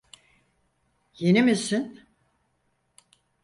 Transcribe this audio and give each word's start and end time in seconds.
Yeni 1.17 1.41
misin? 1.43 2.01